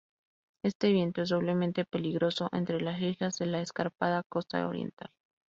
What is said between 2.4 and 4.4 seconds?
entre las islas de la escarpada